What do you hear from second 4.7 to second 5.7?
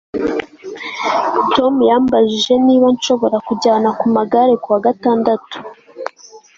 wa gatandatu